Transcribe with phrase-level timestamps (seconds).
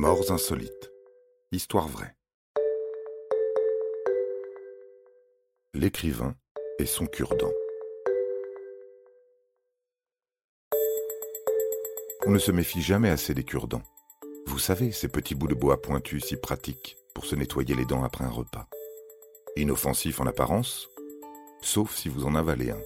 [0.00, 0.92] Morts insolites.
[1.50, 2.14] Histoire vraie.
[5.74, 6.36] L'écrivain
[6.78, 7.50] et son cure-dent.
[12.26, 13.82] On ne se méfie jamais assez des cure-dents.
[14.46, 18.04] Vous savez, ces petits bouts de bois pointus si pratiques pour se nettoyer les dents
[18.04, 18.68] après un repas.
[19.56, 20.88] Inoffensifs en apparence,
[21.60, 22.82] sauf si vous en avalez un.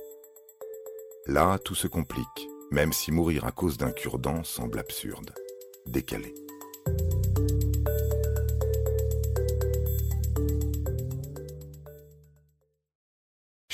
[1.27, 5.35] Là, tout se complique, même si mourir à cause d'un cure-dent semble absurde,
[5.85, 6.33] décalé.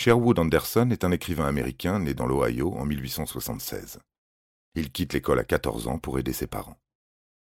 [0.09, 3.99] Sherwood Anderson est un écrivain américain né dans l'Ohio en 1876.
[4.75, 6.81] Il quitte l'école à 14 ans pour aider ses parents.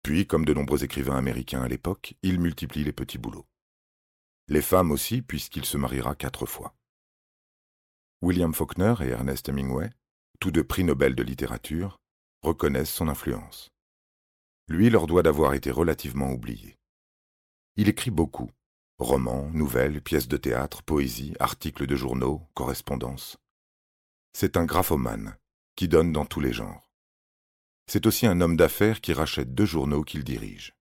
[0.02, 3.46] Puis, comme de nombreux écrivains américains à l'époque, il multiplie les petits boulots.
[4.48, 6.74] Les femmes aussi, puisqu'il se mariera quatre fois.
[8.22, 9.90] William Faulkner et Ernest Hemingway,
[10.40, 11.98] tous deux prix Nobel de littérature,
[12.42, 13.68] reconnaissent son influence.
[14.70, 16.78] Lui leur doit d'avoir été relativement oublié.
[17.74, 18.52] Il écrit beaucoup,
[18.98, 23.36] romans, nouvelles, pièces de théâtre, poésie, articles de journaux, correspondances.
[24.32, 25.36] C'est un graphomane
[25.74, 26.88] qui donne dans tous les genres.
[27.88, 30.72] C'est aussi un homme d'affaires qui rachète deux journaux qu'il dirige.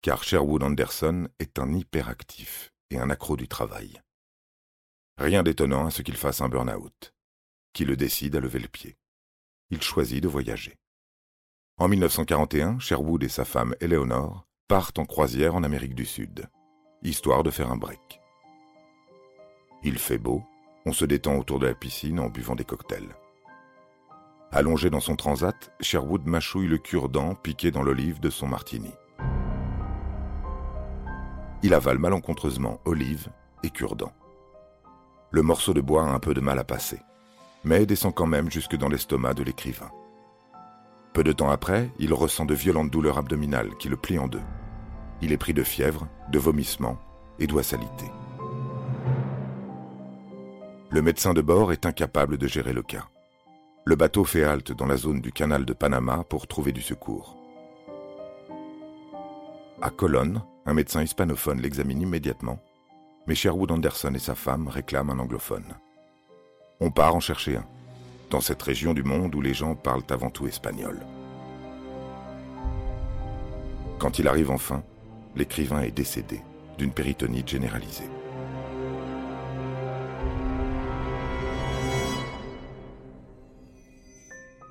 [0.00, 4.02] Car Sherwood Anderson est un hyperactif et un accro du travail.
[5.16, 7.14] Rien d'étonnant à ce qu'il fasse un burn-out,
[7.72, 8.96] qui le décide à lever le pied.
[9.70, 10.76] Il choisit de voyager.
[11.82, 16.48] En 1941, Sherwood et sa femme Eleanor partent en croisière en Amérique du Sud,
[17.02, 18.20] histoire de faire un break.
[19.82, 20.44] Il fait beau,
[20.86, 23.16] on se détend autour de la piscine en buvant des cocktails.
[24.52, 28.92] Allongé dans son transat, Sherwood mâchouille le cure-dent piqué dans l'olive de son martini.
[31.64, 33.26] Il avale malencontreusement olive
[33.64, 34.12] et cure-dent.
[35.32, 37.00] Le morceau de bois a un peu de mal à passer,
[37.64, 39.90] mais descend quand même jusque dans l'estomac de l'écrivain.
[41.12, 44.42] Peu de temps après, il ressent de violentes douleurs abdominales qui le plient en deux.
[45.20, 46.98] Il est pris de fièvre, de vomissements
[47.38, 48.10] et doit s'aliter.
[50.90, 53.08] Le médecin de bord est incapable de gérer le cas.
[53.84, 57.36] Le bateau fait halte dans la zone du canal de Panama pour trouver du secours.
[59.82, 62.58] À Colonne, un médecin hispanophone l'examine immédiatement,
[63.26, 65.74] mais Sherwood Anderson et sa femme réclament un anglophone.
[66.80, 67.66] On part en chercher un,
[68.32, 70.98] dans cette région du monde où les gens parlent avant tout espagnol.
[73.98, 74.82] Quand il arrive enfin,
[75.36, 76.40] l'écrivain est décédé
[76.78, 78.08] d'une péritonite généralisée.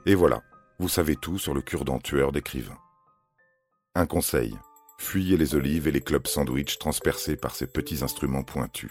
[0.07, 0.41] Et voilà,
[0.79, 2.79] vous savez tout sur le cure-dent tueur d'écrivains.
[3.93, 4.57] Un conseil,
[4.97, 8.89] fuyez les olives et les clubs sandwich transpercés par ces petits instruments pointus.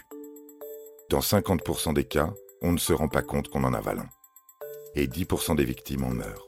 [1.09, 4.20] Dans 50% des cas, on ne se rend pas compte qu'on en avale un.
[4.95, 6.47] Et 10% des victimes en meurent.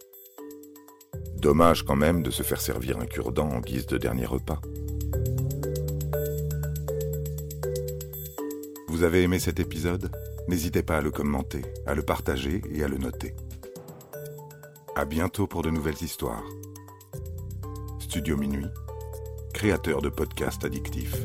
[1.37, 4.61] Dommage quand même de se faire servir un cure-dent en guise de dernier repas.
[8.87, 10.11] Vous avez aimé cet épisode?
[10.47, 13.33] N'hésitez pas à le commenter, à le partager et à le noter.
[14.95, 16.43] À bientôt pour de nouvelles histoires.
[17.99, 18.67] Studio Minuit,
[19.53, 21.23] créateur de podcasts addictifs.